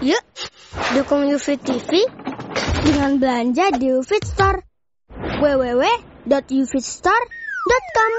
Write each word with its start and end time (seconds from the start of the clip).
Yuk, 0.00 0.24
dukung 0.96 1.28
UFIT 1.28 1.60
TV 1.60 2.08
dengan 2.88 3.20
belanja 3.20 3.68
di 3.76 3.92
UFIT 3.92 4.24
Store. 4.24 4.64
www.ufitstore.com 5.44 8.12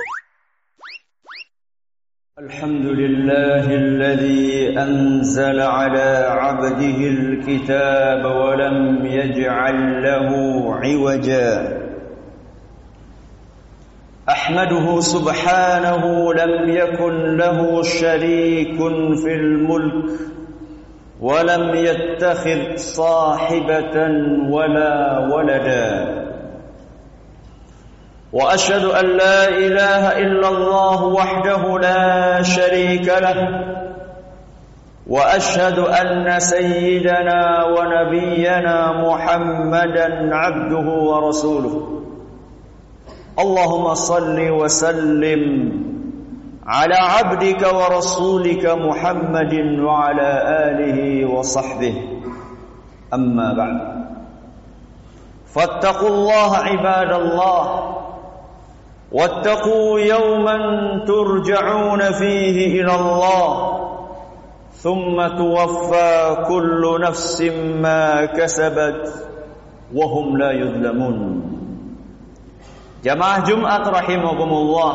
الحمد 2.42 2.86
لله 2.86 3.65
الذي 3.65 4.74
أنزل 4.78 5.60
على 5.62 6.10
عبده 6.29 6.97
الكتاب 7.17 8.26
ولم 8.26 9.06
يجعل 9.06 10.04
له 10.04 10.29
عوجا 10.86 11.52
أحمده 14.29 15.00
سبحانه 15.00 16.34
لم 16.34 16.70
يكن 16.70 17.38
له 17.38 17.84
شريك 17.84 18.77
في 19.22 19.32
الملك 19.36 20.30
ولم 21.22 21.76
يتخذ 21.76 22.76
صاحبة 22.76 23.96
ولا 24.50 25.20
ولدا. 25.34 26.18
وأشهد 28.34 28.86
أن 28.86 29.06
لا 29.06 29.48
إله 29.48 30.18
إلا 30.18 30.50
الله 30.50 31.04
وحده 31.06 31.80
لا 31.80 32.42
شريك 32.42 33.08
له. 33.08 33.40
وأشهد 35.08 35.80
أن 35.80 36.40
سيدنا 36.40 37.66
ونبينا 37.66 38.92
محمدا 39.02 40.36
عبده 40.36 40.88
ورسوله. 40.90 42.02
اللهم 43.40 43.94
صل 43.94 44.50
وسلم 44.50 45.72
على 46.72 46.96
عبدك 46.96 47.74
ورسولك 47.74 48.66
محمد 48.66 49.54
وعلى 49.80 50.30
آله 50.68 51.00
وصحبه. 51.28 51.96
أما 53.13 53.54
بعد. 53.54 53.80
فاتقوا 55.55 56.10
الله 56.10 56.58
عباد 56.58 57.12
الله. 57.12 57.63
واتقوا 59.12 60.00
يوما 60.00 60.58
ترجعون 61.08 62.12
فيه 62.12 62.82
إلى 62.82 62.96
الله. 62.96 63.78
ثم 64.72 65.28
توفى 65.28 66.35
كل 66.47 67.02
نفس 67.02 67.41
ما 67.81 68.25
كسبت 68.25 69.13
وهم 69.95 70.38
لا 70.38 70.52
يظلمون. 70.52 71.41
Jamaah 73.03 73.41
Jumat 73.44 73.81
rahimakumullah 73.81 74.94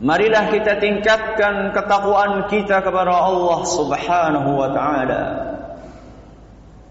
Marilah 0.00 0.48
kita 0.48 0.80
tingkatkan 0.80 1.76
ketakwaan 1.76 2.48
kita 2.48 2.80
kepada 2.80 3.12
Allah 3.12 3.60
Subhanahu 3.68 4.50
wa 4.56 4.68
taala. 4.72 5.22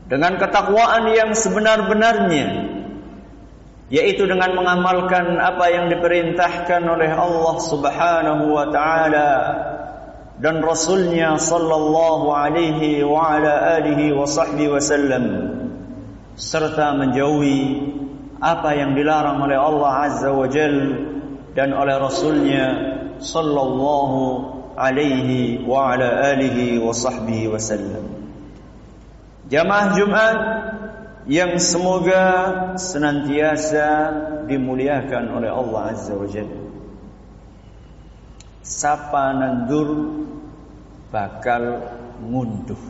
Dengan 0.05 0.37
ketakwaan 0.37 1.09
yang 1.13 1.33
sebenar-benarnya 1.33 2.77
yaitu 3.89 4.29
dengan 4.29 4.53
mengamalkan 4.53 5.41
apa 5.41 5.65
yang 5.73 5.89
diperintahkan 5.89 6.81
oleh 6.85 7.09
Allah 7.09 7.55
Subhanahu 7.57 8.53
wa 8.53 8.65
taala 8.69 9.31
dan 10.37 10.61
rasulnya 10.61 11.41
sallallahu 11.41 12.29
alaihi 12.29 13.01
wa 13.01 13.33
ala 13.33 13.81
alihi 13.81 14.13
wa 14.13 14.29
sahbihi 14.29 14.69
wasallam 14.69 15.25
serta 16.37 16.93
menjauhi 16.93 17.89
apa 18.37 18.77
yang 18.77 18.93
dilarang 18.93 19.41
oleh 19.41 19.57
Allah 19.57 19.91
azza 20.05 20.29
wa 20.29 20.45
jal 20.45 20.75
dan 21.57 21.73
oleh 21.73 21.97
rasulnya 21.97 22.65
sallallahu 23.19 24.19
alaihi 24.79 25.63
wa 25.67 25.93
ala 25.93 26.33
alihi 26.33 26.79
wa 26.79 26.95
sahbihi 26.95 27.51
wasallam 27.51 28.05
jamaah 29.51 29.87
Jumat 29.95 30.37
yang 31.29 31.61
semoga 31.61 32.25
senantiasa 32.79 33.87
dimuliakan 34.49 35.29
oleh 35.29 35.53
Allah 35.53 35.93
Azza 35.93 36.17
wa 36.17 36.25
Jalla. 36.25 36.57
Sapa 38.65 39.37
nandur 39.37 39.89
bakal 41.13 41.85
ngunduh. 42.17 42.81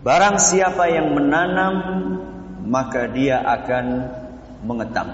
Barang 0.00 0.40
siapa 0.40 0.88
yang 0.88 1.12
menanam 1.12 1.74
maka 2.64 3.04
dia 3.12 3.44
akan 3.44 3.86
mengetam. 4.64 5.08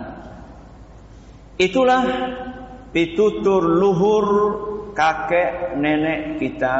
Itulah 1.58 2.02
pitutur 2.92 3.64
luhur 3.64 4.26
kakek 4.92 5.76
nenek 5.80 6.36
kita 6.38 6.75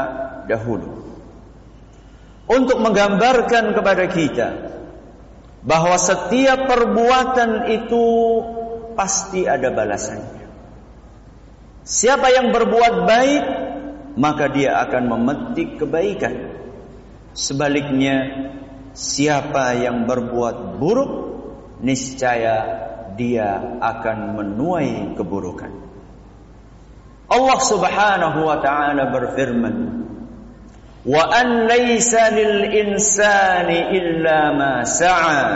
dahulu 0.47 1.03
untuk 2.47 2.79
menggambarkan 2.79 3.73
kepada 3.73 4.05
kita 4.13 4.49
bahwa 5.63 5.95
setiap 5.95 6.67
perbuatan 6.67 7.71
itu 7.71 8.05
pasti 8.99 9.47
ada 9.47 9.71
balasannya. 9.71 10.43
Siapa 11.83 12.31
yang 12.31 12.55
berbuat 12.55 12.95
baik, 13.07 13.45
maka 14.19 14.51
dia 14.51 14.79
akan 14.87 15.03
memetik 15.11 15.83
kebaikan. 15.83 16.55
Sebaliknya, 17.33 18.17
siapa 18.93 19.75
yang 19.79 20.05
berbuat 20.07 20.79
buruk, 20.79 21.13
niscaya 21.83 22.57
dia 23.19 23.79
akan 23.83 24.39
menuai 24.39 25.17
keburukan. 25.19 25.92
Allah 27.33 27.59
Subhanahu 27.65 28.39
wa 28.45 28.61
taala 28.61 29.09
berfirman, 29.09 29.77
"Wa 31.09 31.33
an 31.33 31.65
laysa 31.65 32.29
lil 32.37 32.69
insani 32.69 33.97
illa 33.97 34.53
ma 34.53 34.75
sa'a, 34.85 35.49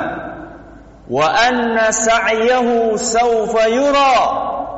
wa 1.06 1.22
anna 1.28 1.92
sa'yahu 1.92 2.96
sawfa 2.96 3.62
yura, 3.68 4.16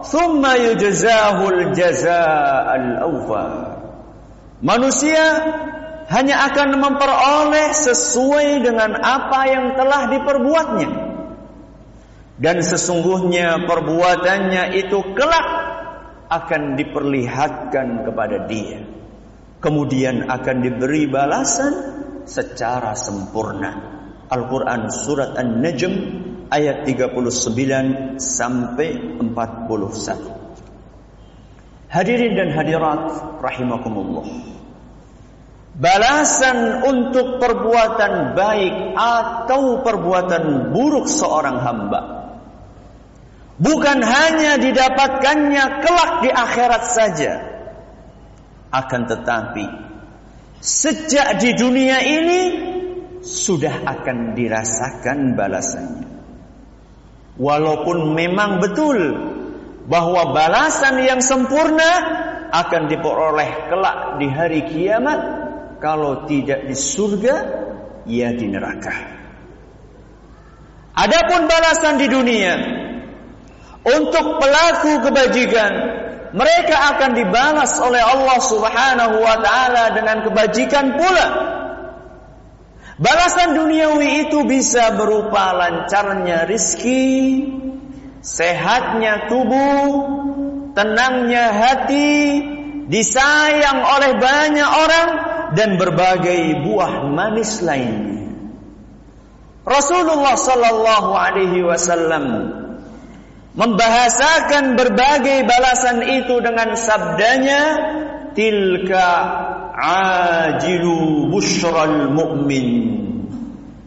thumma 0.02 0.58
yujzahu 0.58 1.42
al 1.54 1.62
jazaa 1.70 2.74
al 2.74 2.86
awfa." 3.06 3.46
Manusia 4.58 5.24
hanya 6.10 6.50
akan 6.50 6.82
memperoleh 6.82 7.70
sesuai 7.78 8.64
dengan 8.66 8.98
apa 8.98 9.40
yang 9.46 9.76
telah 9.78 10.10
diperbuatnya. 10.10 10.90
Dan 12.38 12.62
sesungguhnya 12.62 13.66
perbuatannya 13.66 14.78
itu 14.78 14.98
kelak 15.14 15.67
akan 16.28 16.76
diperlihatkan 16.76 18.04
kepada 18.04 18.44
dia 18.44 18.98
kemudian 19.58 20.30
akan 20.30 20.62
diberi 20.62 21.10
balasan 21.10 21.74
secara 22.26 22.94
sempurna. 22.94 23.96
Al-Quran 24.28 24.92
Surat 24.92 25.40
An-Najm 25.40 25.94
ayat 26.52 26.84
39 26.84 28.20
sampai 28.20 29.16
41. 29.16 31.88
Hadirin 31.88 32.36
dan 32.36 32.52
hadirat 32.52 33.08
rahimakumullah. 33.40 34.28
Balasan 35.78 36.82
untuk 36.84 37.38
perbuatan 37.38 38.34
baik 38.34 38.98
atau 38.98 39.78
perbuatan 39.80 40.74
buruk 40.74 41.06
seorang 41.06 41.62
hamba 41.62 42.17
bukan 43.58 43.98
hanya 44.00 44.56
didapatkannya 44.56 45.64
kelak 45.82 46.12
di 46.22 46.30
akhirat 46.30 46.84
saja 46.94 47.32
akan 48.70 49.02
tetapi 49.10 49.66
sejak 50.62 51.42
di 51.42 51.50
dunia 51.58 51.98
ini 52.02 52.40
sudah 53.22 53.82
akan 53.84 54.38
dirasakan 54.38 55.34
balasannya. 55.34 56.08
Walaupun 57.38 58.18
memang 58.18 58.58
betul 58.58 58.98
bahwa 59.86 60.34
balasan 60.34 61.06
yang 61.06 61.22
sempurna 61.22 61.92
akan 62.50 62.90
diperoleh 62.90 63.70
kelak 63.70 63.98
di 64.18 64.26
hari 64.26 64.60
kiamat 64.66 65.20
kalau 65.78 66.26
tidak 66.26 66.66
di 66.66 66.74
surga 66.74 67.36
ya 68.10 68.34
di 68.34 68.46
neraka. 68.50 68.94
Adapun 70.98 71.46
balasan 71.46 71.94
di 72.02 72.10
dunia 72.10 72.77
untuk 73.96 74.42
pelaku 74.42 74.92
kebajikan 75.08 75.72
mereka 76.32 76.76
akan 76.96 77.10
dibalas 77.16 77.72
oleh 77.80 78.02
Allah 78.04 78.38
Subhanahu 78.40 79.16
wa 79.24 79.36
taala 79.40 79.96
dengan 79.96 80.20
kebajikan 80.28 81.00
pula. 81.00 81.28
Balasan 82.98 83.54
duniawi 83.54 84.28
itu 84.28 84.42
bisa 84.42 84.92
berupa 84.98 85.54
lancarnya 85.54 86.44
rizki, 86.50 87.46
sehatnya 88.20 89.30
tubuh, 89.30 89.86
tenangnya 90.74 91.54
hati, 91.54 92.42
disayang 92.90 93.86
oleh 93.86 94.12
banyak 94.18 94.70
orang 94.84 95.10
dan 95.54 95.78
berbagai 95.78 96.66
buah 96.66 97.06
manis 97.08 97.62
lainnya. 97.62 98.34
Rasulullah 99.62 100.34
sallallahu 100.34 101.10
alaihi 101.14 101.62
wasallam 101.62 102.24
membahasakan 103.58 104.78
berbagai 104.78 105.42
balasan 105.42 106.06
itu 106.06 106.38
dengan 106.38 106.78
sabdanya 106.78 107.62
tilka 108.38 109.08
ajilu 109.74 111.26
bushral 111.26 112.14
mu'min. 112.14 112.68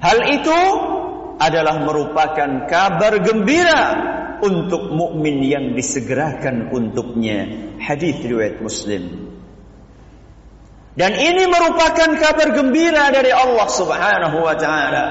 Hal 0.03 0.27
itu 0.27 0.59
adalah 1.39 1.79
merupakan 1.87 2.67
kabar 2.67 3.23
gembira 3.23 3.83
untuk 4.43 4.91
mukmin 4.91 5.39
yang 5.45 5.65
disegerakan 5.77 6.73
untuknya. 6.73 7.71
Hadis 7.79 8.19
riwayat 8.19 8.59
Muslim. 8.59 9.31
Dan 10.91 11.15
ini 11.15 11.47
merupakan 11.47 12.11
kabar 12.19 12.51
gembira 12.51 13.07
dari 13.15 13.31
Allah 13.31 13.67
Subhanahu 13.71 14.37
wa 14.43 14.55
taala 14.59 15.05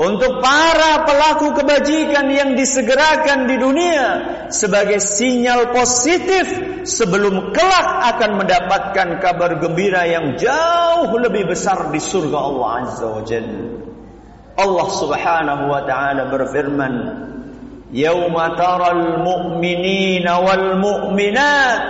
untuk 0.00 0.40
para 0.40 1.04
pelaku 1.04 1.60
kebajikan 1.60 2.32
yang 2.32 2.56
disegerakan 2.56 3.44
di 3.44 3.60
dunia 3.60 4.04
sebagai 4.48 4.96
sinyal 4.96 5.76
positif 5.76 6.48
sebelum 6.88 7.52
kelak 7.52 7.88
akan 8.16 8.40
mendapatkan 8.40 9.20
kabar 9.20 9.60
gembira 9.60 10.08
yang 10.08 10.40
jauh 10.40 11.12
lebih 11.20 11.52
besar 11.52 11.92
di 11.92 12.00
surga 12.00 12.32
Allah 12.32 12.68
Azza 12.80 13.06
wa 13.12 13.22
Jalla. 13.28 13.64
Allah 14.56 14.88
Subhanahu 14.88 15.64
wa 15.68 15.84
taala 15.84 16.32
berfirman, 16.32 16.94
"Yauma 17.92 18.56
taral 18.56 19.20
mu'minina 19.20 20.40
wal 20.40 20.80
mu'minat 20.80 21.82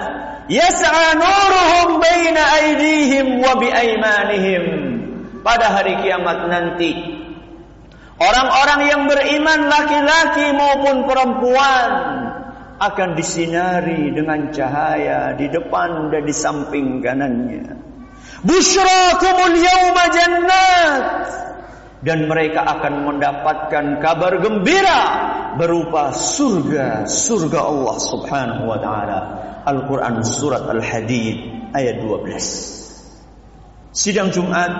yas'a 0.51 1.15
nuruhum 1.15 2.03
baina 2.03 2.43
aydihim 2.59 3.39
wa 3.39 3.55
bi 3.55 3.71
aymanihim." 3.71 4.65
Pada 5.47 5.79
hari 5.79 5.95
kiamat 6.05 6.51
nanti, 6.53 7.10
orang-orang 8.21 8.81
yang 8.87 9.03
beriman 9.09 9.67
laki-laki 9.67 10.53
maupun 10.53 11.09
perempuan 11.09 11.91
akan 12.81 13.09
disinari 13.17 14.13
dengan 14.13 14.53
cahaya 14.53 15.37
di 15.37 15.49
depan 15.49 16.13
dan 16.13 16.23
di 16.25 16.35
samping 16.37 17.01
kanannya. 17.05 17.77
Busyrakumul 18.41 19.57
yawma 19.57 20.05
jannat. 20.13 21.05
Dan 22.01 22.33
mereka 22.33 22.65
akan 22.65 23.13
mendapatkan 23.13 24.01
kabar 24.01 24.41
gembira 24.41 25.01
berupa 25.61 26.17
surga 26.17 27.05
surga 27.05 27.61
Allah 27.61 27.97
Subhanahu 28.01 28.65
wa 28.65 28.81
taala. 28.81 29.21
Al-Qur'an 29.69 30.25
surat 30.25 30.65
Al-Hadid 30.65 31.69
ayat 31.77 32.01
12 32.01 33.93
Sidang 33.93 34.33
Jumat 34.33 34.73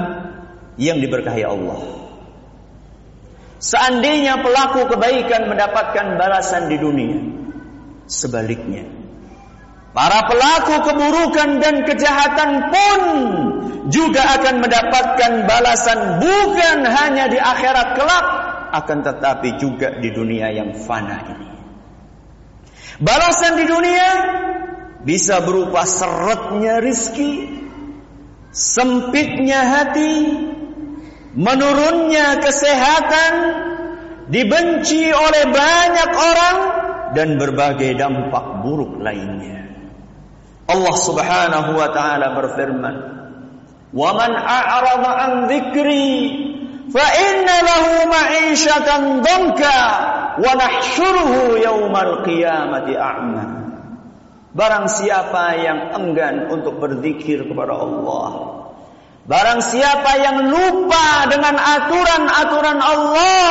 yang 0.81 0.97
diberkahi 1.05 1.45
Allah 1.45 2.10
Seandainya 3.61 4.41
pelaku 4.41 4.89
kebaikan 4.89 5.53
mendapatkan 5.53 6.17
balasan 6.17 6.73
di 6.73 6.81
dunia 6.81 7.21
sebaliknya 8.09 8.89
para 9.93 10.27
pelaku 10.27 10.87
keburukan 10.87 11.61
dan 11.63 11.83
kejahatan 11.87 12.51
pun 12.73 13.01
juga 13.91 14.23
akan 14.39 14.63
mendapatkan 14.63 15.33
balasan 15.45 15.99
bukan 16.23 16.79
hanya 16.87 17.27
di 17.27 17.39
akhirat 17.39 17.89
kelak 17.99 18.27
akan 18.71 18.99
tetapi 19.03 19.59
juga 19.59 19.99
di 19.99 20.15
dunia 20.15 20.55
yang 20.55 20.79
fana 20.79 21.19
ini. 21.27 21.49
Balasan 23.03 23.59
di 23.59 23.67
dunia 23.67 24.09
bisa 25.03 25.43
berupa 25.43 25.83
seretnya 25.89 26.79
rizki, 26.79 27.49
sempitnya 28.55 29.61
hati, 29.65 30.15
menurunnya 31.35 32.43
kesehatan, 32.43 33.33
dibenci 34.31 35.11
oleh 35.11 35.45
banyak 35.51 36.11
orang 36.15 36.59
dan 37.15 37.29
berbagai 37.39 37.99
dampak 37.99 38.63
buruk 38.63 39.03
lainnya. 39.03 39.67
Allah 40.71 40.95
Subhanahu 40.95 41.71
wa 41.75 41.89
taala 41.91 42.39
berfirman, 42.39 42.97
"Wa 43.91 44.11
man 44.15 44.31
a'rada 44.39 45.11
'an 45.11 45.33
dzikri 45.51 46.15
fa 46.95 47.07
inna 47.11 47.57
lahu 47.67 47.93
ma'isyatan 48.07 49.03
dhanka 49.27 49.79
wa 50.39 50.51
nahsyuruhu 50.55 51.59
yaumal 51.59 52.23
qiyamati 52.23 52.95
a'ma." 52.95 53.45
Barang 54.51 54.87
siapa 54.91 55.59
yang 55.63 55.95
enggan 55.95 56.51
untuk 56.51 56.79
berzikir 56.79 57.47
kepada 57.47 57.75
Allah, 57.75 58.60
Barang 59.31 59.63
siapa 59.63 60.19
yang 60.19 60.51
lupa 60.51 61.31
dengan 61.31 61.55
aturan-aturan 61.55 62.83
Allah 62.83 63.51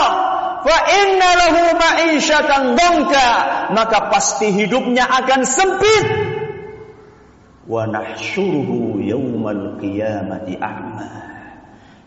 fa 0.60 0.78
inna 0.92 1.30
lahu 1.40 1.64
ma'isyatan 1.72 2.76
dongka 2.76 3.30
maka 3.72 4.12
pasti 4.12 4.52
hidupnya 4.52 5.08
akan 5.08 5.48
sempit. 5.48 6.06
Wa 7.64 7.88
nahsyuruhu 7.88 9.00
yaumal 9.08 9.80
qiyamati 9.80 10.60
a'ma. 10.60 11.08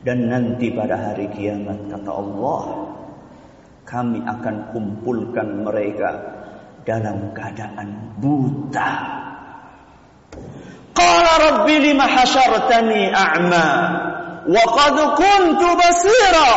Dan 0.04 0.28
nanti 0.28 0.68
pada 0.68 1.00
hari 1.00 1.32
kiamat 1.32 1.88
kata 1.88 2.12
Allah 2.12 2.62
kami 3.88 4.20
akan 4.20 4.56
kumpulkan 4.76 5.64
mereka 5.64 6.12
dalam 6.84 7.32
keadaan 7.32 7.88
buta 8.20 9.22
qala 10.92 11.32
rabbi 11.40 11.76
lima 11.80 12.06
hasyartani 12.08 13.12
a'ma? 13.12 13.68
Wa 14.48 14.64
qad 14.76 14.96
kuntu 15.16 15.68
basira. 15.76 16.52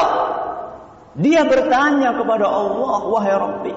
Dia 1.15 1.47
bertanya 1.47 2.11
kepada 2.19 2.43
Allah 2.47 2.99
wahai 3.07 3.35
rabbi 3.39 3.73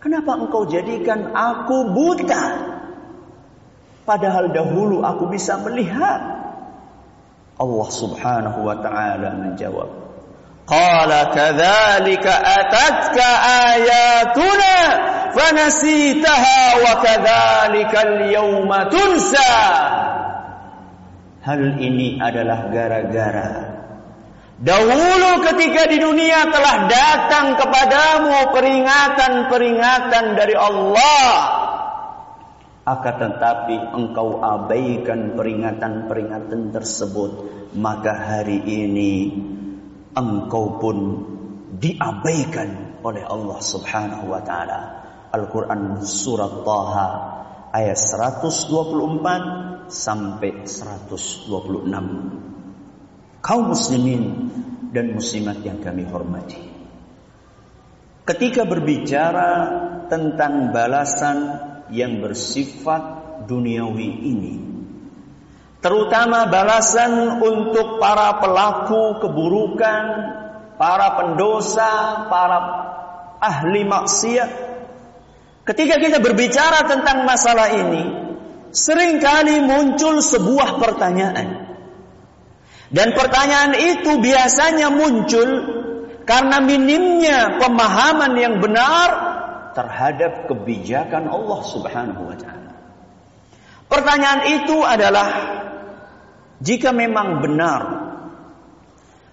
kenapa 0.00 0.40
engkau 0.40 0.66
jadikan 0.66 1.30
aku 1.36 1.92
buta? 1.92 2.44
Padahal 4.08 4.50
dahulu 4.50 5.04
aku 5.04 5.30
bisa 5.30 5.60
melihat. 5.62 6.40
Allah 7.60 7.88
Subhanahu 7.92 8.64
wa 8.64 8.76
taala 8.80 9.36
menjawab, 9.36 10.09
"Qala 10.70 11.34
kadzalika 11.34 12.30
atatka 12.30 13.26
ayatuna 13.66 14.74
fanasitaha 15.34 16.78
wa 16.78 16.92
kadzalika 17.02 17.98
al-yawma 18.06 18.86
tunsa." 18.86 19.52
Hal 21.42 21.82
ini 21.82 22.22
adalah 22.22 22.70
gara-gara. 22.70 23.70
Dahulu 24.60 25.40
ketika 25.40 25.88
di 25.88 25.96
dunia 26.04 26.52
telah 26.52 26.84
datang 26.84 27.56
kepadamu 27.56 28.52
peringatan-peringatan 28.52 30.36
dari 30.36 30.52
Allah. 30.52 31.32
Akan 32.84 33.16
tetapi 33.16 33.96
engkau 33.96 34.44
abaikan 34.44 35.32
peringatan-peringatan 35.32 36.76
tersebut. 36.76 37.30
Maka 37.72 38.12
hari 38.12 38.60
ini 38.60 39.32
engkau 40.16 40.78
pun 40.80 40.96
diabaikan 41.78 43.00
oleh 43.00 43.24
Allah 43.24 43.58
Subhanahu 43.62 44.28
wa 44.28 44.40
taala 44.42 44.80
Al-Qur'an 45.30 46.02
surat 46.02 46.66
Taha 46.66 47.08
ayat 47.70 47.94
124 47.96 49.86
sampai 49.90 50.66
126 50.66 51.50
kaum 53.40 53.64
muslimin 53.70 54.22
dan 54.90 55.14
muslimat 55.14 55.62
yang 55.62 55.78
kami 55.78 56.02
hormati 56.10 56.58
ketika 58.26 58.66
berbicara 58.66 59.50
tentang 60.10 60.74
balasan 60.74 61.38
yang 61.90 62.22
bersifat 62.22 63.02
duniawi 63.46 64.10
ini. 64.22 64.54
Terutama 65.80 66.44
balasan 66.52 67.40
untuk 67.40 67.96
para 67.96 68.36
pelaku 68.36 69.16
keburukan, 69.24 70.04
para 70.76 71.16
pendosa, 71.16 72.28
para 72.28 72.58
ahli 73.40 73.88
maksiat. 73.88 74.50
Ketika 75.64 75.96
kita 75.96 76.20
berbicara 76.20 76.84
tentang 76.84 77.24
masalah 77.24 77.72
ini, 77.72 78.04
sering 78.68 79.24
kali 79.24 79.64
muncul 79.64 80.20
sebuah 80.20 80.76
pertanyaan. 80.76 81.72
Dan 82.92 83.16
pertanyaan 83.16 83.72
itu 83.80 84.20
biasanya 84.20 84.92
muncul 84.92 85.48
karena 86.28 86.60
minimnya 86.60 87.56
pemahaman 87.56 88.36
yang 88.36 88.60
benar 88.60 89.08
terhadap 89.72 90.44
kebijakan 90.50 91.30
Allah 91.30 91.60
Subhanahu 91.64 92.22
wa 92.28 92.36
taala. 92.36 92.74
Pertanyaan 93.86 94.42
itu 94.58 94.76
adalah 94.82 95.28
jika 96.60 96.92
memang 96.92 97.40
benar 97.40 97.82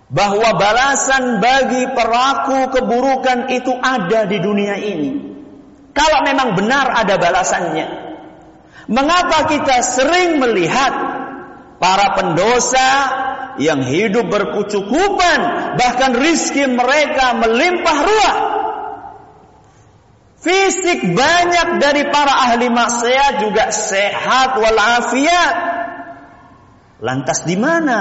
bahwa 0.08 0.56
balasan 0.56 1.44
bagi 1.44 1.84
pelaku 1.92 2.72
keburukan 2.72 3.52
itu 3.52 3.76
ada 3.76 4.24
di 4.24 4.40
dunia 4.40 4.76
ini. 4.80 5.12
Kalau 5.92 6.24
memang 6.24 6.56
benar 6.56 6.94
ada 6.96 7.20
balasannya, 7.20 7.88
mengapa 8.88 9.52
kita 9.52 9.84
sering 9.84 10.40
melihat 10.40 10.94
para 11.82 12.16
pendosa 12.16 12.90
yang 13.60 13.84
hidup 13.84 14.30
berkucukupan, 14.32 15.40
bahkan 15.76 16.16
rizki 16.16 16.64
mereka 16.70 17.36
melimpah 17.36 17.98
ruah, 18.06 18.38
Fisik 20.38 21.18
banyak 21.18 21.82
dari 21.82 22.08
para 22.14 22.48
ahli 22.48 22.70
maksiat 22.70 23.42
juga 23.42 23.74
sehat 23.74 24.56
walafiat. 24.56 25.77
Lantas 26.98 27.46
di 27.46 27.54
mana 27.54 28.00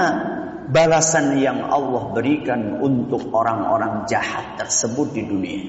balasan 0.67 1.37
yang 1.37 1.69
Allah 1.69 2.17
berikan 2.17 2.81
untuk 2.81 3.29
orang-orang 3.29 4.09
jahat 4.09 4.57
tersebut 4.57 5.13
di 5.13 5.23
dunia? 5.25 5.63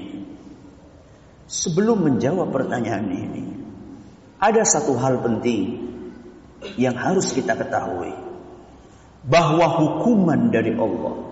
Sebelum 1.49 2.09
menjawab 2.09 2.49
pertanyaan 2.49 3.09
ini, 3.09 3.45
ada 4.41 4.61
satu 4.65 4.97
hal 4.97 5.21
penting 5.21 5.77
yang 6.77 6.93
harus 6.97 7.33
kita 7.33 7.57
ketahui 7.57 8.13
bahwa 9.25 9.67
hukuman 9.77 10.49
dari 10.49 10.73
Allah 10.77 11.29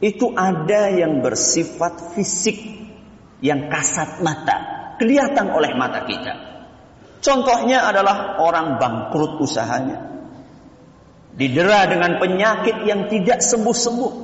itu 0.00 0.32
ada 0.32 0.88
yang 0.88 1.20
bersifat 1.20 2.16
fisik 2.16 2.56
yang 3.44 3.68
kasat 3.68 4.20
mata, 4.24 4.56
kelihatan 4.96 5.52
oleh 5.52 5.72
mata 5.76 6.04
kita. 6.08 6.34
Contohnya 7.20 7.84
adalah 7.84 8.40
orang 8.40 8.80
bangkrut 8.80 9.40
usahanya. 9.44 10.19
Didera 11.34 11.86
dengan 11.86 12.18
penyakit 12.18 12.84
yang 12.84 13.06
tidak 13.06 13.40
sembuh-sembuh. 13.40 14.14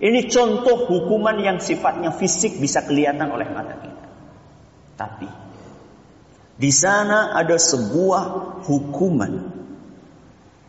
Ini 0.00 0.20
contoh 0.32 0.88
hukuman 0.88 1.36
yang 1.44 1.60
sifatnya 1.60 2.08
fisik 2.16 2.56
bisa 2.56 2.80
kelihatan 2.88 3.28
oleh 3.28 3.48
mata 3.52 3.76
kita. 3.76 4.08
Tapi 4.96 5.28
di 6.60 6.72
sana 6.72 7.36
ada 7.36 7.56
sebuah 7.56 8.24
hukuman 8.64 9.32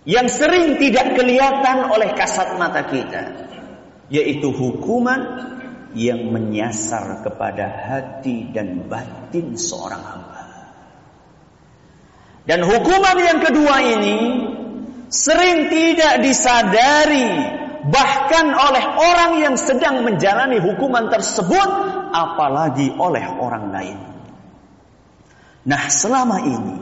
yang 0.08 0.28
sering 0.28 0.80
tidak 0.80 1.20
kelihatan 1.20 1.92
oleh 1.92 2.12
kasat 2.16 2.56
mata 2.56 2.88
kita, 2.88 3.24
yaitu 4.12 4.52
hukuman 4.52 5.52
yang 5.96 6.32
menyasar 6.32 7.24
kepada 7.24 7.68
hati 7.68 8.52
dan 8.56 8.88
batin 8.88 9.60
seorang 9.60 10.00
hamba. 10.00 10.44
Dan 12.48 12.64
hukuman 12.64 13.18
yang 13.20 13.40
kedua 13.44 13.76
ini 13.84 14.18
sering 15.12 15.68
tidak 15.68 16.24
disadari 16.24 17.60
bahkan 17.92 18.48
oleh 18.56 18.86
orang 18.96 19.32
yang 19.44 19.56
sedang 19.60 20.08
menjalani 20.08 20.64
hukuman 20.64 21.12
tersebut 21.12 21.70
apalagi 22.16 22.96
oleh 22.96 23.26
orang 23.38 23.66
lain. 23.70 23.98
Nah, 25.68 25.84
selama 25.92 26.42
ini 26.42 26.78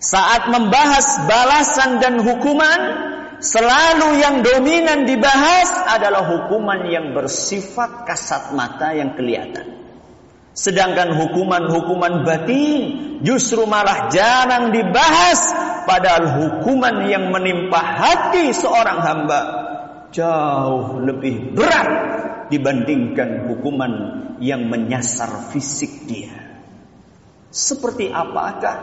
saat 0.00 0.48
membahas 0.50 1.28
balasan 1.28 1.90
dan 2.02 2.14
hukuman 2.24 2.80
selalu 3.38 4.22
yang 4.22 4.40
dominan 4.40 5.04
dibahas 5.04 5.70
adalah 5.92 6.24
hukuman 6.24 6.88
yang 6.88 7.12
bersifat 7.12 8.08
kasat 8.08 8.56
mata 8.56 8.96
yang 8.96 9.12
kelihatan. 9.12 9.85
Sedangkan 10.56 11.12
hukuman-hukuman 11.12 12.24
batin 12.24 12.82
justru 13.20 13.68
malah 13.68 14.08
jarang 14.08 14.72
dibahas 14.72 15.52
padahal 15.84 16.24
hukuman 16.32 17.04
yang 17.12 17.28
menimpa 17.28 17.76
hati 17.76 18.56
seorang 18.56 19.04
hamba 19.04 19.40
jauh 20.16 20.96
lebih 21.04 21.52
berat 21.52 21.88
dibandingkan 22.48 23.52
hukuman 23.52 23.92
yang 24.40 24.64
menyasar 24.72 25.52
fisik 25.52 26.08
dia. 26.08 26.32
Seperti 27.52 28.08
apakah 28.08 28.76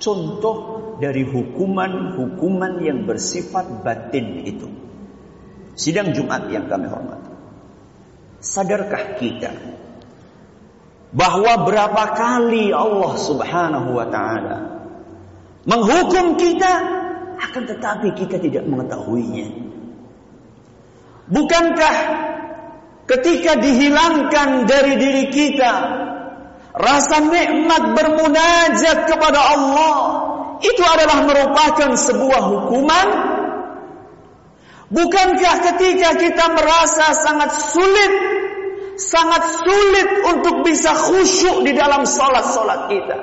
contoh 0.00 0.56
dari 0.96 1.28
hukuman-hukuman 1.28 2.80
yang 2.80 3.04
bersifat 3.04 3.84
batin 3.84 4.48
itu. 4.48 4.68
Sidang 5.76 6.16
Jumat 6.16 6.48
yang 6.48 6.72
kami 6.72 6.88
hormati. 6.88 7.32
Sadarkah 8.40 9.20
kita 9.20 9.52
bahwa 11.12 11.68
berapa 11.68 12.04
kali 12.16 12.72
Allah 12.72 13.12
Subhanahu 13.20 13.90
wa 13.92 14.06
taala 14.08 14.56
menghukum 15.68 16.40
kita 16.40 16.72
akan 17.36 17.62
tetapi 17.68 18.08
kita 18.16 18.36
tidak 18.40 18.64
mengetahuinya. 18.64 19.48
Bukankah 21.32 21.96
ketika 23.08 23.56
dihilangkan 23.60 24.68
dari 24.68 24.94
diri 24.98 25.24
kita 25.32 25.72
Rasa 26.72 27.20
nikmat 27.20 27.92
bermunajat 27.92 29.04
kepada 29.04 29.40
Allah 29.52 29.94
itu 30.64 30.80
adalah 30.80 31.28
merupakan 31.28 31.92
sebuah 31.92 32.42
hukuman. 32.48 33.08
Bukankah 34.88 35.54
ketika 35.72 36.16
kita 36.16 36.44
merasa 36.56 37.12
sangat 37.12 37.50
sulit, 37.76 38.12
sangat 39.02 39.42
sulit 39.66 40.08
untuk 40.30 40.62
bisa 40.62 40.94
khusyuk 40.94 41.66
di 41.66 41.74
dalam 41.74 42.06
salat-salat 42.06 42.86
kita, 42.86 43.16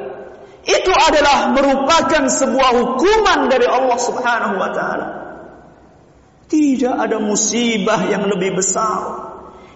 itu 0.67 0.91
adalah 0.91 1.55
merupakan 1.55 2.27
sebuah 2.27 2.69
hukuman 2.75 3.47
dari 3.47 3.65
Allah 3.65 3.99
Subhanahu 3.99 4.55
wa 4.59 4.69
taala. 4.75 5.07
Tidak 6.49 6.95
ada 6.97 7.21
musibah 7.21 8.09
yang 8.09 8.25
lebih 8.25 8.57
besar 8.57 9.29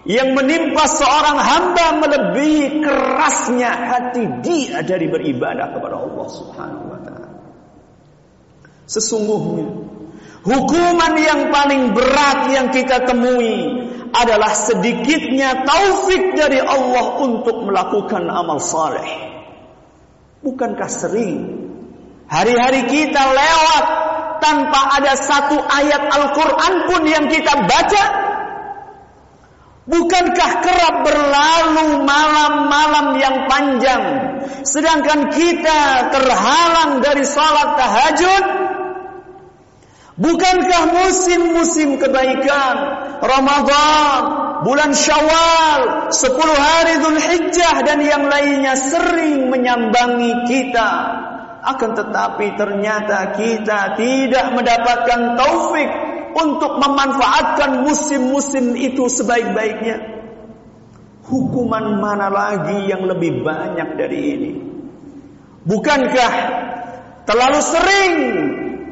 yang 0.04 0.36
menimpa 0.36 0.84
seorang 0.84 1.40
hamba 1.40 1.86
melebihi 2.04 2.84
kerasnya 2.84 3.72
hati 3.72 4.24
dia 4.44 4.84
dari 4.84 5.08
beribadah 5.08 5.72
kepada 5.72 5.96
Allah 5.96 6.26
Subhanahu 6.28 6.86
wa 6.92 7.00
taala. 7.00 7.30
Sesungguhnya 8.84 9.64
hukuman 10.44 11.14
yang 11.16 11.48
paling 11.48 11.96
berat 11.96 12.52
yang 12.52 12.68
kita 12.68 13.08
temui 13.08 13.83
adalah 14.14 14.54
sedikitnya 14.54 15.66
taufik 15.66 16.38
dari 16.38 16.62
Allah 16.62 17.18
untuk 17.22 17.66
melakukan 17.66 18.24
amal 18.30 18.62
saleh. 18.62 19.34
Bukankah 20.40 20.90
sering 20.90 21.40
hari-hari 22.30 22.86
kita 22.86 23.22
lewat 23.22 23.84
tanpa 24.38 24.80
ada 25.02 25.18
satu 25.18 25.56
ayat 25.58 26.02
Al-Quran 26.08 26.74
pun 26.88 27.02
yang 27.08 27.26
kita 27.32 27.64
baca 27.64 28.04
Bukankah 29.84 30.52
kerap 30.64 31.04
berlalu 31.04 32.08
malam-malam 32.08 33.20
yang 33.20 33.36
panjang 33.44 34.02
sedangkan 34.64 35.28
kita 35.28 36.08
terhalang 36.08 37.04
dari 37.04 37.20
salat 37.20 37.76
tahajud? 37.76 38.44
Bukankah 40.14 40.94
musim-musim 40.94 41.98
kebaikan 41.98 42.74
Ramadan, 43.18 44.22
bulan 44.62 44.94
Syawal, 44.94 46.14
10 46.14 46.54
hari 46.54 47.02
Dzulhijjah 47.02 47.82
dan 47.82 47.98
yang 47.98 48.30
lainnya 48.30 48.78
sering 48.78 49.50
menyambangi 49.50 50.46
kita? 50.46 50.90
Akan 51.66 51.98
tetapi 51.98 52.54
ternyata 52.54 53.34
kita 53.34 53.98
tidak 53.98 54.54
mendapatkan 54.54 55.34
taufik 55.34 55.90
untuk 56.38 56.78
memanfaatkan 56.78 57.82
musim-musim 57.82 58.78
itu 58.78 59.10
sebaik-baiknya. 59.10 60.14
Hukuman 61.26 61.98
mana 61.98 62.30
lagi 62.30 62.86
yang 62.86 63.02
lebih 63.02 63.42
banyak 63.42 63.98
dari 63.98 64.20
ini? 64.38 64.52
Bukankah 65.64 66.32
terlalu 67.26 67.60
sering 67.64 68.14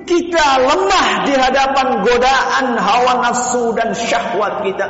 kita 0.04 0.47
lemah 0.62 1.09
di 1.26 1.35
hadapan 1.35 2.02
godaan 2.02 2.66
hawa 2.78 3.23
nafsu 3.23 3.75
dan 3.75 3.94
syahwat 3.94 4.66
kita? 4.66 4.87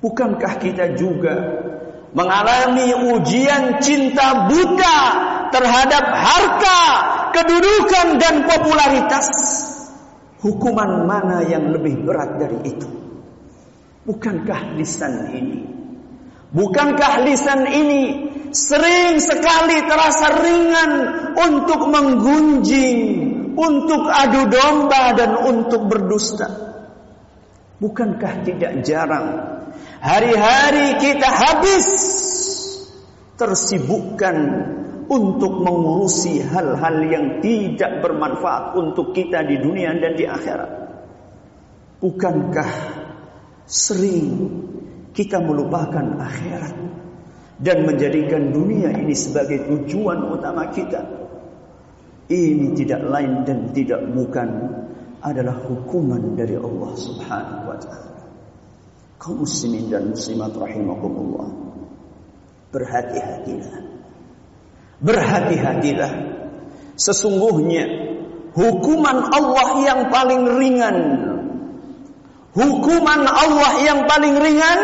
Bukankah 0.00 0.56
kita 0.56 0.96
juga 0.96 1.36
mengalami 2.16 2.90
ujian 3.14 3.78
cinta 3.84 4.48
buta 4.48 4.98
terhadap 5.52 6.04
harta, 6.08 6.80
kedudukan 7.36 8.16
dan 8.16 8.34
popularitas? 8.48 9.28
Hukuman 10.40 11.04
mana 11.04 11.44
yang 11.44 11.68
lebih 11.68 12.00
berat 12.00 12.40
dari 12.40 12.58
itu? 12.64 12.88
Bukankah 14.08 14.80
lisan 14.80 15.28
ini? 15.36 15.60
Bukankah 16.50 17.28
lisan 17.28 17.68
ini 17.68 18.02
sering 18.50 19.22
sekali 19.22 19.84
terasa 19.86 20.34
ringan 20.40 20.92
untuk 21.36 21.86
menggunjing, 21.86 23.19
untuk 23.60 24.08
adu 24.08 24.48
domba 24.48 25.12
dan 25.12 25.36
untuk 25.44 25.84
berdusta? 25.84 26.48
Bukankah 27.76 28.44
tidak 28.44 28.80
jarang 28.84 29.28
hari-hari 30.00 30.96
kita 30.96 31.28
habis 31.28 31.86
tersibukkan 33.36 34.36
untuk 35.10 35.64
mengurusi 35.64 36.38
hal-hal 36.44 36.96
yang 37.08 37.26
tidak 37.42 37.98
bermanfaat 37.98 38.78
untuk 38.78 39.10
kita 39.10 39.42
di 39.42 39.58
dunia 39.58 39.90
dan 39.98 40.14
di 40.14 40.22
akhirat. 40.22 40.70
Bukankah 42.00 42.72
sering 43.66 44.28
kita 45.10 45.42
melupakan 45.42 46.20
akhirat 46.20 46.76
dan 47.60 47.84
menjadikan 47.84 48.54
dunia 48.54 48.94
ini 48.94 49.12
sebagai 49.12 49.66
tujuan 49.66 50.30
utama 50.30 50.70
kita? 50.70 51.02
Ini 52.30 52.78
tidak 52.78 53.02
lain 53.10 53.42
dan 53.42 53.74
tidak 53.74 54.06
bukan 54.14 54.48
adalah 55.18 55.58
hukuman 55.66 56.38
dari 56.38 56.54
Allah 56.54 56.92
Subhanahu 56.94 57.66
wa 57.66 57.76
taala. 57.82 58.22
Kaum 59.18 59.42
muslimin 59.42 59.90
dan 59.90 60.14
muslimat 60.14 60.54
rahimakumullah. 60.54 61.50
Berhati-hatilah. 62.70 63.76
Berhati-hatilah. 65.02 66.12
Sesungguhnya 66.94 67.84
hukuman 68.54 69.18
Allah 69.34 69.68
yang 69.82 70.00
paling 70.08 70.42
ringan. 70.54 70.98
Hukuman 72.54 73.22
Allah 73.26 73.72
yang 73.82 74.06
paling 74.06 74.38
ringan 74.38 74.80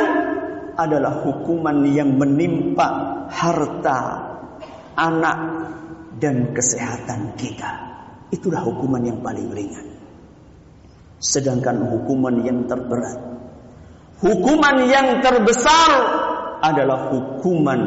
adalah 0.77 1.23
hukuman 1.23 1.87
yang 1.95 2.19
menimpa 2.19 3.25
harta, 3.33 4.01
anak, 4.99 5.39
dan 6.17 6.57
kesehatan 6.57 7.37
kita. 7.37 7.71
Itulah 8.33 8.65
hukuman 8.65 9.03
yang 9.05 9.21
paling 9.23 9.53
ringan. 9.53 9.87
Sedangkan 11.17 11.81
hukuman 11.89 12.45
yang 12.45 12.69
terberat, 12.69 13.21
hukuman 14.21 14.77
yang 14.85 15.25
terbesar 15.25 15.91
adalah 16.61 17.09
hukuman 17.09 17.81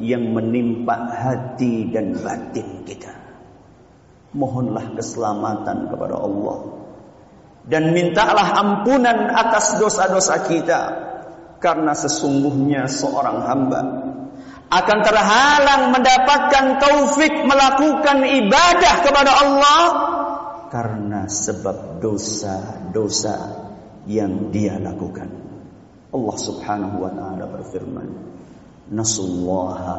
yang 0.00 0.32
menimpa 0.32 1.12
hati 1.12 1.92
dan 1.92 2.16
batin 2.16 2.88
kita. 2.88 3.12
Mohonlah 4.32 4.94
keselamatan 4.96 5.90
kepada 5.90 6.16
Allah 6.16 6.80
dan 7.66 7.92
mintalah 7.92 8.56
ampunan 8.56 9.28
atas 9.28 9.76
dosa-dosa 9.76 10.48
kita 10.48 10.80
karena 11.60 11.92
sesungguhnya 11.92 12.88
seorang 12.88 13.44
hamba 13.44 13.80
akan 14.70 14.98
terhalang 15.02 15.90
mendapatkan 15.90 16.78
taufik 16.78 17.42
melakukan 17.42 18.22
ibadah 18.22 18.94
kepada 19.02 19.32
Allah 19.34 19.82
karena 20.70 21.26
sebab 21.26 21.98
dosa-dosa 21.98 23.66
yang 24.06 24.54
dia 24.54 24.78
lakukan. 24.78 25.26
Allah 26.10 26.36
Subhanahu 26.38 27.02
wa 27.02 27.10
taala 27.10 27.44
berfirman, 27.50 28.08
"Nasullaha 28.94 29.98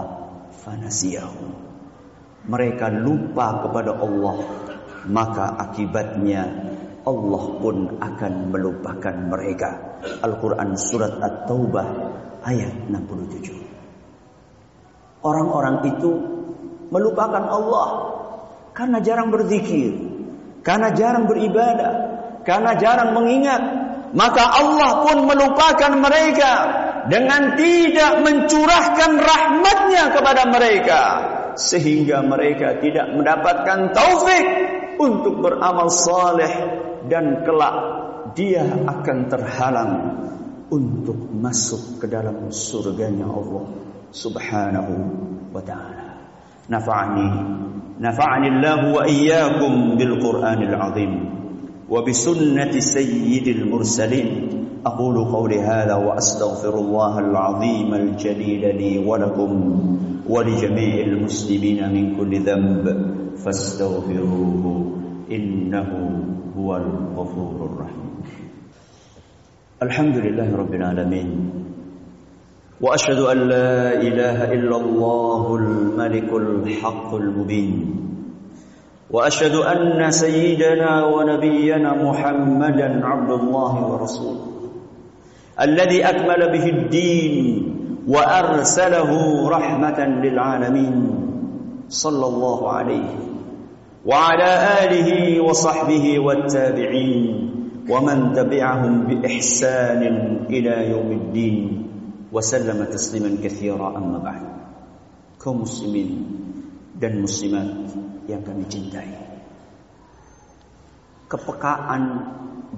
fanasiyahum." 0.63 1.51
Mereka 2.47 2.87
lupa 3.03 3.67
kepada 3.67 3.91
Allah, 3.99 4.35
maka 5.05 5.59
akibatnya 5.67 6.47
Allah 7.03 7.43
pun 7.59 7.99
akan 7.99 8.33
melupakan 8.49 9.15
mereka. 9.29 9.99
Al-Quran 10.23 10.73
Surat 10.79 11.21
At-Taubah 11.21 11.87
ayat 12.47 12.89
67. 12.89 13.60
Orang-orang 15.21 15.85
itu 15.85 16.11
melupakan 16.89 17.45
Allah 17.45 17.89
karena 18.73 18.97
jarang 19.05 19.29
berzikir, 19.29 19.93
karena 20.65 20.89
jarang 20.97 21.29
beribadah, 21.29 21.93
karena 22.41 22.73
jarang 22.77 23.13
mengingat. 23.13 23.61
Maka 24.11 24.43
Allah 24.43 25.07
pun 25.07 25.23
melupakan 25.23 25.93
mereka 25.95 26.53
dengan 27.07 27.55
tidak 27.55 28.19
mencurahkan 28.27 29.11
rahmatnya 29.23 30.03
kepada 30.11 30.43
mereka. 30.51 31.01
Sehingga 31.55 32.19
mereka 32.23 32.79
tidak 32.83 33.11
mendapatkan 33.15 33.95
taufik 33.95 34.45
untuk 34.99 35.39
beramal 35.39 35.87
saleh 35.87 36.51
dan 37.07 37.43
kelak 37.47 37.75
dia 38.35 38.63
akan 38.67 39.17
terhalang 39.27 39.93
untuk 40.71 41.19
masuk 41.35 41.99
ke 41.99 42.07
dalam 42.07 42.47
surganya 42.51 43.27
Allah 43.27 43.67
سبحانه 44.11 45.09
وتعالى. 45.55 46.07
نفعني 46.69 47.29
نفعني 48.01 48.47
الله 48.47 48.93
وإياكم 48.93 49.95
بالقرآن 49.95 50.61
العظيم 50.63 51.13
وبسنة 51.89 52.71
سيد 52.79 53.47
المرسلين. 53.47 54.47
أقول 54.85 55.25
قولي 55.25 55.61
هذا 55.61 55.95
وأستغفر 55.95 56.79
الله 56.79 57.19
العظيم 57.19 57.93
الجليل 57.93 58.77
لي 58.77 59.05
ولكم 59.05 59.51
ولجميع 60.29 61.05
المسلمين 61.05 61.93
من 61.93 62.15
كل 62.17 62.39
ذنب. 62.39 62.85
فاستغفروه 63.37 64.95
إنه 65.31 65.89
هو 66.57 66.77
الغفور 66.77 67.57
الرحيم. 67.65 68.11
الحمد 69.83 70.15
لله 70.17 70.55
رب 70.55 70.73
العالمين. 70.73 71.29
وأشهد 72.81 73.19
أن 73.19 73.37
لا 73.37 73.93
إله 74.01 74.53
إلا 74.53 74.77
الله 74.77 75.55
الملك 75.55 76.29
الحق 76.33 77.09
المبين. 77.15 77.95
وأشهد 79.11 79.55
أن 79.55 80.11
سيدنا 80.11 81.05
ونبينا 81.05 81.91
محمدا 82.03 82.89
عبد 83.05 83.31
الله 83.31 83.73
ورسوله 83.91 84.45
الذي 85.61 85.99
أكمل 86.09 86.41
به 86.51 86.65
الدين 86.69 87.35
وأرسله 88.07 89.11
رحمة 89.49 89.99
للعالمين 90.23 90.95
صلى 91.89 92.25
الله 92.27 92.69
عليه 92.71 93.09
وعلى 94.05 94.51
آله 94.83 95.41
وصحبه 95.43 96.19
والتابعين 96.19 97.21
ومن 97.89 98.33
تبعهم 98.33 98.93
بإحسان 99.07 100.01
إلى 100.49 100.89
يوم 100.91 101.11
الدين. 101.11 101.80
وسلم 102.32 102.78
تسليما 102.84 103.30
كثيرا 103.42 103.88
أما 103.96 104.18
بعد 104.18 104.44
kaum 105.46 105.62
muslimin 105.62 106.26
dan 106.98 107.22
muslimat 107.22 107.68
yang 108.26 108.42
kami 108.42 108.66
cintai 108.66 109.14
kepekaan 111.30 112.02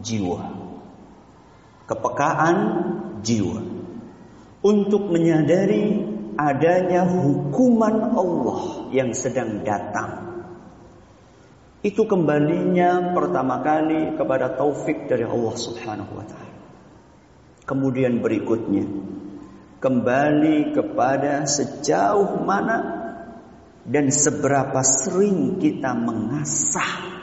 jiwa 0.05 0.53
kepekaan 1.89 2.57
jiwa 3.25 3.65
untuk 4.61 5.09
menyadari 5.09 6.03
adanya 6.37 7.09
hukuman 7.09 8.13
Allah 8.13 8.93
yang 8.93 9.17
sedang 9.17 9.65
datang 9.65 10.29
itu 11.81 12.05
kembalinya 12.05 13.17
pertama 13.17 13.65
kali 13.65 14.19
kepada 14.19 14.61
taufik 14.61 15.09
dari 15.09 15.25
Allah 15.25 15.55
Subhanahu 15.57 16.13
wa 16.13 16.27
taala 16.27 16.59
kemudian 17.65 18.21
berikutnya 18.21 18.85
kembali 19.84 20.72
kepada 20.72 21.44
sejauh 21.44 22.40
mana 22.48 23.04
dan 23.84 24.08
seberapa 24.08 24.80
sering 24.80 25.60
kita 25.60 25.92
mengasah 25.92 27.20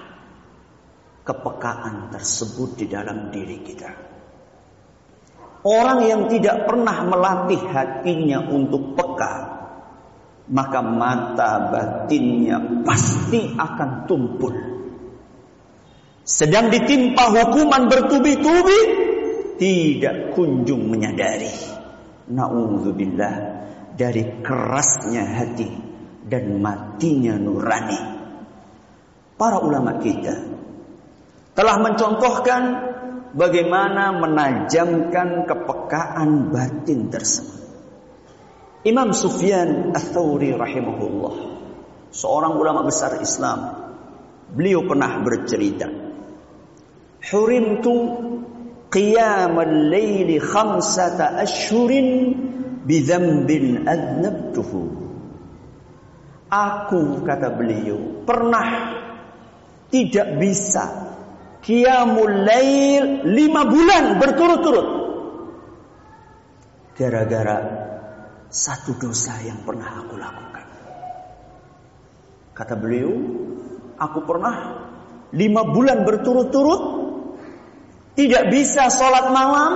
kepekaan 1.24 2.12
tersebut 2.12 2.76
di 2.76 2.86
dalam 2.92 3.32
diri 3.32 3.64
kita. 3.64 4.12
Orang 5.64 6.04
yang 6.04 6.28
tidak 6.28 6.68
pernah 6.68 7.00
melatih 7.08 7.64
hatinya 7.64 8.44
untuk 8.52 8.92
peka, 8.92 9.34
maka 10.52 10.80
mata 10.84 11.72
batinnya 11.72 12.84
pasti 12.84 13.56
akan 13.56 14.04
tumpul. 14.04 14.52
Sedang 16.24 16.68
ditimpa 16.68 17.24
hukuman 17.28 17.88
bertubi-tubi, 17.88 18.80
tidak 19.56 20.36
kunjung 20.36 20.88
menyadari. 20.88 21.79
Na'udzubillah 22.30 23.34
dari 23.98 24.40
kerasnya 24.40 25.26
hati 25.26 25.70
dan 26.30 26.62
matinya 26.62 27.34
nurani. 27.34 28.00
Para 29.34 29.58
ulama 29.58 29.98
kita 29.98 30.36
telah 31.58 31.76
mencontohkan 31.82 32.62
bagaimana 33.34 34.14
menajamkan 34.14 35.44
kepekaan 35.44 36.54
batin 36.54 37.10
tersebut. 37.10 37.60
Imam 38.80 39.12
Sufyan 39.12 39.92
Ats-Tsauri 39.92 40.56
rahimahullah, 40.56 41.34
seorang 42.14 42.56
ulama 42.56 42.88
besar 42.88 43.20
Islam, 43.20 43.76
beliau 44.56 44.88
pernah 44.88 45.20
bercerita, 45.20 45.84
"Hurimtu 47.28 47.96
qiyamul 48.90 49.90
laili 49.90 50.42
khamsata 50.42 51.40
ashhurin 51.40 52.34
bidhanbin 52.84 53.86
adnabtuhu 53.86 55.00
Aku 56.50 57.22
kata 57.22 57.54
beliau 57.54 58.26
pernah 58.26 58.98
tidak 59.86 60.42
bisa 60.42 60.82
qiyamul 61.62 62.42
lail 62.42 63.22
lima 63.30 63.62
bulan 63.70 64.18
berturut-turut 64.18 64.86
gara-gara 66.98 67.58
satu 68.50 68.98
dosa 68.98 69.38
yang 69.46 69.62
pernah 69.62 70.04
aku 70.04 70.18
lakukan. 70.18 70.66
Kata 72.50 72.74
beliau, 72.76 73.14
aku 73.94 74.18
pernah 74.26 74.56
lima 75.32 75.62
bulan 75.64 76.02
berturut-turut 76.02 76.99
tidak 78.18 78.50
bisa 78.50 78.90
sholat 78.90 79.30
malam, 79.30 79.72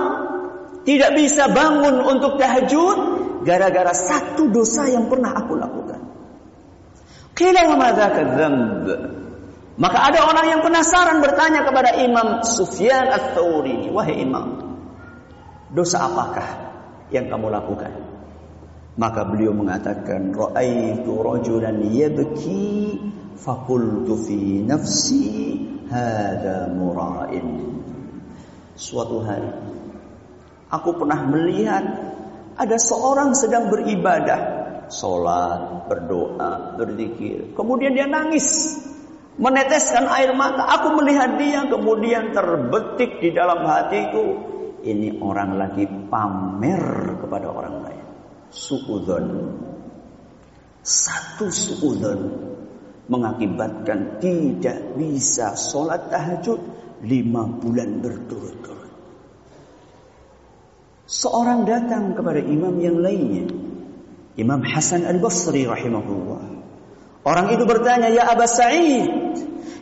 tidak 0.83 1.15
bisa 1.17 1.49
bangun 1.49 2.03
untuk 2.03 2.37
tahajud, 2.37 2.97
gara-gara 3.45 3.93
satu 3.93 4.49
dosa 4.49 4.89
yang 4.89 5.07
pernah 5.07 5.33
aku 5.37 5.53
lakukan. 5.55 6.01
Qila 7.35 7.61
wa 7.67 7.91
Maka 9.75 9.97
ada 10.07 10.19
orang 10.23 10.47
yang 10.55 10.61
penasaran 10.63 11.19
bertanya 11.19 11.67
kepada 11.67 11.99
Imam 11.99 12.47
Sufyan 12.47 13.11
Ats-Tsauri, 13.11 13.91
"Wahai 13.91 14.23
Imam, 14.23 14.55
dosa 15.75 16.07
apakah 16.07 16.47
yang 17.11 17.27
kamu 17.27 17.51
lakukan?" 17.51 17.91
Maka 18.95 19.27
beliau 19.27 19.51
mengatakan, 19.51 20.31
"Ra'aitu 20.31 21.11
rajulan 21.11 21.83
yabki 21.91 23.03
faqultu 23.35 24.15
fi 24.23 24.63
nafsi 24.63 25.59
hada 25.91 26.71
mura'in." 26.71 27.75
Suatu 28.75 29.23
hari 29.23 29.49
aku 30.67 30.89
pernah 30.99 31.23
melihat 31.31 31.83
ada 32.55 32.77
seorang 32.79 33.35
sedang 33.35 33.67
beribadah, 33.71 34.39
sholat, 34.91 35.87
berdoa, 35.91 36.75
berzikir. 36.79 37.55
Kemudian 37.55 37.95
dia 37.95 38.07
nangis, 38.07 38.79
meneteskan 39.35 40.07
air 40.11 40.31
mata. 40.35 40.63
Aku 40.79 40.95
melihat 40.99 41.35
dia, 41.35 41.67
kemudian 41.67 42.31
terbetik 42.31 43.19
di 43.19 43.35
dalam 43.35 43.63
hatiku. 43.63 44.55
Ini 44.85 45.17
orang 45.17 45.57
lagi 45.57 45.89
pamer 46.07 47.17
kepada 47.25 47.47
orang 47.49 47.75
lain 47.81 48.05
suudon. 48.53 49.25
Satu 50.85 51.49
suudon 51.49 52.19
mengakibatkan 53.09 54.21
tidak 54.21 54.77
bisa 54.93 55.57
sholat 55.57 56.13
tahajud 56.13 56.61
lima 57.05 57.45
bulan 57.47 58.01
berturut-turut. 58.01 58.91
Seorang 61.05 61.69
datang 61.69 62.17
kepada 62.17 62.41
imam 62.41 62.81
yang 62.81 62.97
lainnya. 62.97 63.45
Imam 64.35 64.65
Hasan 64.65 65.05
Al-Basri 65.05 65.69
rahimahullah. 65.69 66.43
Orang 67.25 67.53
itu 67.53 67.63
bertanya, 67.63 68.09
Ya 68.09 68.29
Aba 68.29 68.49
Sa'id, 68.49 69.09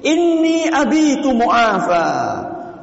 Inni 0.03 0.67
abitu 0.67 1.31
mu'afa, 1.31 2.07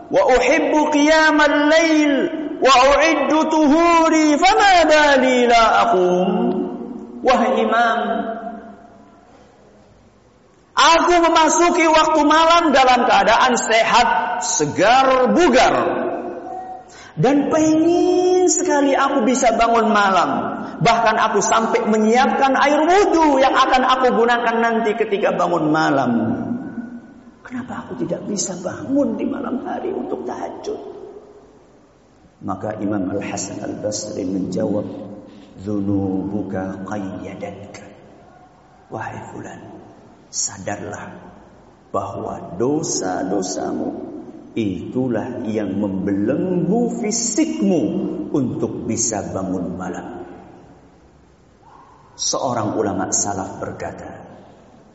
Wa 0.08 0.22
uhibbu 0.24 0.80
qiyam 0.90 1.36
al-lail, 1.36 2.12
Wa 2.60 2.72
uiddu 2.96 3.38
tuhuri, 3.48 4.40
Fama 4.40 4.72
bali 4.88 5.38
la 5.44 5.64
akum. 5.84 6.28
Wahai 7.20 7.60
imam, 7.60 8.00
Aku 10.80 11.12
memasuki 11.20 11.84
waktu 11.84 12.20
malam 12.24 12.72
dalam 12.72 13.04
keadaan 13.04 13.52
sehat, 13.52 14.40
segar, 14.40 15.28
bugar. 15.36 15.74
Dan 17.20 17.52
pengen 17.52 18.48
sekali 18.48 18.96
aku 18.96 19.28
bisa 19.28 19.52
bangun 19.60 19.92
malam. 19.92 20.56
Bahkan 20.80 21.16
aku 21.20 21.44
sampai 21.44 21.84
menyiapkan 21.84 22.56
air 22.56 22.80
wudhu 22.80 23.36
yang 23.44 23.52
akan 23.52 23.82
aku 23.84 24.24
gunakan 24.24 24.56
nanti 24.56 24.96
ketika 24.96 25.36
bangun 25.36 25.68
malam. 25.68 26.12
Kenapa 27.44 27.84
aku 27.84 28.00
tidak 28.00 28.24
bisa 28.24 28.56
bangun 28.64 29.20
di 29.20 29.28
malam 29.28 29.60
hari 29.68 29.92
untuk 29.92 30.24
tahajud? 30.24 30.80
Maka 32.40 32.80
Imam 32.80 33.12
Al-Hasan 33.12 33.60
Al-Basri 33.60 34.24
menjawab, 34.24 34.88
"Dzunubuka 35.60 36.88
qayyadatka." 36.88 37.84
Wahai 38.88 39.20
fulan, 39.28 39.79
sadarlah 40.30 41.10
bahwa 41.90 42.54
dosa-dosamu 42.54 44.08
itulah 44.54 45.42
yang 45.46 45.74
membelenggu 45.74 47.02
fisikmu 47.02 47.82
untuk 48.30 48.86
bisa 48.86 49.34
bangun 49.34 49.74
malam. 49.74 50.22
Seorang 52.14 52.78
ulama 52.78 53.10
salaf 53.10 53.58
berkata, 53.58 54.22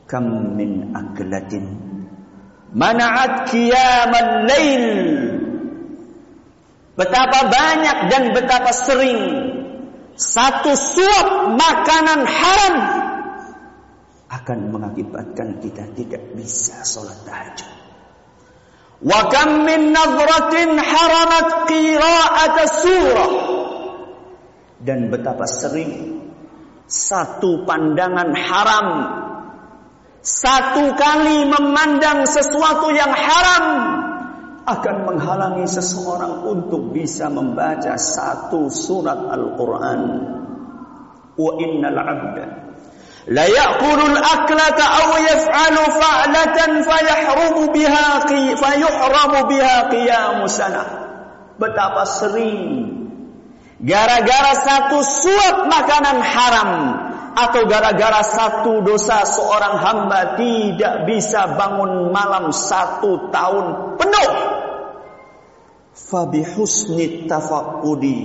"Kam 0.07 0.55
min 0.55 0.95
aklatin 0.95 1.65
mana'at 2.75 3.51
qiyamal 3.51 4.47
lail 4.47 4.85
Betapa 6.95 7.51
banyak 7.51 7.97
dan 8.07 8.23
betapa 8.31 8.71
sering 8.71 9.19
satu 10.15 10.71
suap 10.79 11.59
makanan 11.59 12.23
haram 12.23 12.75
akan 14.35 14.59
mengakibatkan 14.73 15.63
kita 15.63 15.87
tidak 15.95 16.23
bisa 16.35 16.83
sholat 16.83 17.15
tahajud. 17.23 17.71
Wa 19.05 19.21
kam 19.31 19.63
min 19.63 19.95
nazratin 19.95 20.75
haramat 20.75 21.49
qira'at 21.71 22.57
surah. 22.83 23.33
Dan 24.81 25.07
betapa 25.09 25.47
sering 25.47 26.19
satu 26.85 27.65
pandangan 27.65 28.29
haram 28.37 28.87
satu 30.25 30.93
kali 30.97 31.45
memandang 31.45 32.25
sesuatu 32.25 32.89
yang 32.89 33.13
haram 33.13 33.65
akan 34.65 34.95
menghalangi 35.05 35.69
seseorang 35.69 36.41
untuk 36.49 36.89
bisa 36.89 37.29
membaca 37.29 37.93
satu 37.93 38.65
surat 38.73 39.21
Al-Quran. 39.29 40.01
Wa 41.37 41.51
innal 41.61 41.99
abda 42.01 42.64
la 43.25 43.45
ya'kulul 43.49 44.17
aklata 44.21 44.85
aw 44.85 45.09
yaf'alu 45.17 45.83
fa'latan 45.97 46.71
fayahrumu 46.85 47.73
biha 47.73 48.29
fayuhramu 48.53 49.39
biha 49.49 49.75
qiyamu 49.89 50.45
sanah. 50.45 50.87
Betapa 51.57 52.05
sering 52.05 52.93
gara-gara 53.81 54.53
satu 54.61 55.01
suap 55.01 55.57
makanan 55.71 56.19
haram 56.21 56.71
atau 57.35 57.65
gara-gara 57.67 58.21
satu 58.23 58.85
dosa 58.85 59.25
seorang 59.25 59.75
hamba 59.81 60.37
tidak 60.37 61.09
bisa 61.09 61.57
bangun 61.57 62.13
malam 62.13 62.53
satu 62.53 63.33
tahun 63.33 63.97
penuh. 63.97 64.31
Fabihusni 65.95 67.25
tafaqqudi 67.25 68.19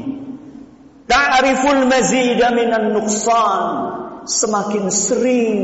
ta'riful 1.08 1.88
mazida 1.88 2.52
minan 2.52 2.92
nuqsan 2.92 3.99
semakin 4.26 4.84
sering 4.92 5.58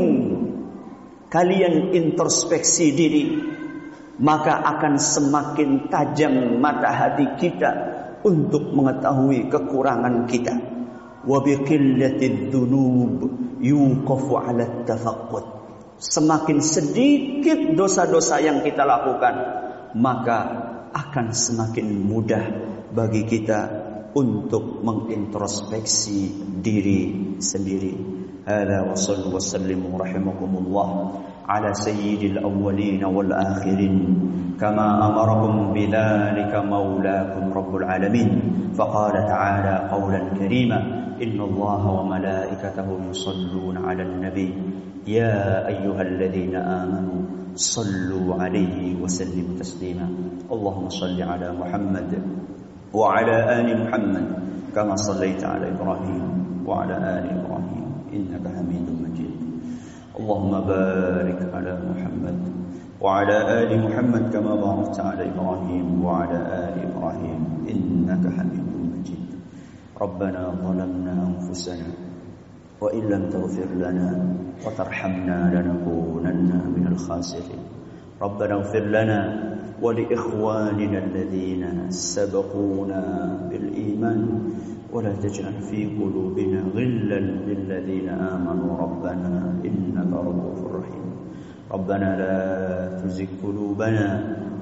kalian 1.27 1.93
introspeksi 1.93 2.95
diri 2.95 3.25
maka 4.17 4.65
akan 4.65 4.97
semakin 4.97 5.91
tajam 5.91 6.57
mata 6.57 6.89
hati 6.89 7.37
kita 7.37 7.71
untuk 8.25 8.73
mengetahui 8.73 9.45
kekurangan 9.51 10.25
kita 10.25 10.55
wa 11.27 11.43
dzunub 11.43 13.19
yuqafu 13.61 14.33
'ala 14.39 14.65
semakin 15.97 16.57
sedikit 16.61 17.59
dosa-dosa 17.75 18.41
yang 18.41 18.63
kita 18.63 18.87
lakukan 18.87 19.35
maka 19.97 20.39
akan 20.93 21.33
semakin 21.33 21.87
mudah 22.05 22.45
bagi 22.93 23.27
kita 23.27 23.87
untuk 24.17 24.81
mengintrospeksi 24.81 26.33
diri 26.57 27.01
sendiri. 27.37 28.25
هذا 28.47 28.91
وصلوا 28.91 29.35
وسلموا 29.35 29.99
رحمكم 29.99 30.51
الله 30.55 31.11
على 31.51 31.69
سيد 31.73 32.31
الأولين 32.31 33.03
والآخرين. 33.03 33.95
كما 34.55 34.87
أمركم 35.07 35.73
بذلك 35.75 36.53
مولاكم 36.55 37.43
رب 37.53 37.75
العالمين. 37.75 38.29
فقال 38.71 39.13
تعالى 39.27 39.75
قولا 39.91 40.21
كريما 40.39 40.79
إن 41.19 41.37
الله 41.41 41.81
وملائكته 41.91 42.87
يصلون 43.11 43.75
على 43.83 44.03
النبي. 44.03 44.49
يا 45.07 45.67
أيها 45.67 46.01
الذين 46.01 46.55
آمنوا 46.55 47.19
صلوا 47.55 48.35
عليه 48.43 48.95
وسلموا 49.03 49.59
تسليما. 49.59 50.07
اللهم 50.51 50.87
صل 50.89 51.19
على 51.21 51.47
محمد 51.51 52.11
وعلى 52.95 53.35
آل 53.59 53.67
محمد 53.83 54.25
كما 54.71 54.95
صليت 54.95 55.43
على 55.43 55.75
إبراهيم 55.75 56.23
وعلى 56.63 56.95
آل 56.95 57.25
إبراهيم. 57.43 57.86
إنك 58.17 58.45
حميد 58.55 58.87
مجيد. 59.03 59.35
اللهم 60.19 60.53
بارك 60.73 61.39
على 61.53 61.73
محمد 61.89 62.39
وعلى 63.01 63.37
آل 63.61 63.69
محمد 63.85 64.23
كما 64.33 64.53
باركت 64.55 64.97
على 64.99 65.29
إبراهيم 65.29 65.87
وعلى 66.05 66.39
آل 66.65 66.75
إبراهيم. 66.89 67.41
إنك 67.69 68.23
حميد 68.37 68.67
مجيد. 68.93 69.25
ربنا 70.01 70.41
ظلمنا 70.63 71.13
أنفسنا 71.29 71.89
وإن 72.81 73.03
لم 73.13 73.23
تغفر 73.29 73.69
لنا 73.85 74.09
وترحمنا 74.65 75.37
لنكونن 75.55 76.49
من 76.75 76.85
الخاسرين. 76.91 77.63
ربنا 78.21 78.53
اغفر 78.53 78.85
لنا 78.97 79.19
ولإخواننا 79.81 80.99
الذين 81.05 81.63
سبقونا 81.89 83.03
بالإيمان. 83.49 84.21
ولا 84.93 85.13
تجعل 85.13 85.53
في 85.61 85.85
قلوبنا 85.85 86.59
غلا 86.75 87.19
للذين 87.19 88.09
آمنوا. 88.09 88.77
ربنا 88.77 89.59
إنك 89.65 90.11
رؤوف 90.13 90.59
رحيم. 90.75 91.05
ربنا 91.71 92.09
لا 92.17 92.37
تزغ 93.01 93.27
قلوبنا 93.43 94.07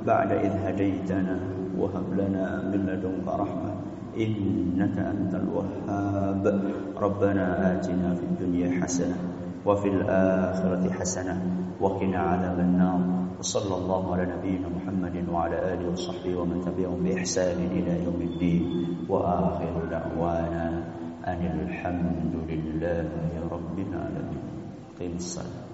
بعد 0.07 0.31
إذ 0.31 0.51
هديتنا 0.65 1.35
وهب 1.79 2.07
لنا 2.17 2.71
من 2.73 2.81
لدنك 2.89 3.27
رحمة 3.27 3.73
إنك 4.17 4.97
أنت 4.97 5.33
الوهاب. 5.35 6.61
ربنا 6.97 7.45
آتنا 7.73 8.15
في 8.15 8.23
الدنيا 8.23 8.81
حسنة 8.81 9.17
وفي 9.65 9.87
الآخرة 9.89 10.89
حسنة 10.89 11.35
وقنا 11.81 12.17
عذاب 12.17 12.59
النار. 12.59 13.24
وصلى 13.39 13.75
الله 13.75 14.13
على 14.13 14.25
نبينا 14.37 14.67
محمد 14.67 15.29
وعلى 15.29 15.73
آله 15.73 15.91
وصحبه 15.91 16.35
ومن 16.35 16.61
تبعهم 16.61 17.03
بإحسان 17.03 17.57
إلى 17.71 18.03
يوم 18.03 18.21
الدين 18.21 18.85
وآخر 19.09 19.85
دعوانا 19.91 20.95
Alhamdulillahi 21.25 23.41
Rabbil 23.49 23.93
Alamin. 23.97 24.45
Qim 24.93 25.17
salat. 25.17 25.64